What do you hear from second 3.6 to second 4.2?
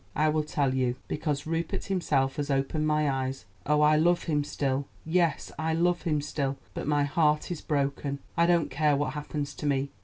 Oh, I